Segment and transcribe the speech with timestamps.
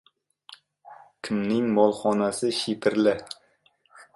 [1.27, 3.15] Kimning molxonasi shipirli?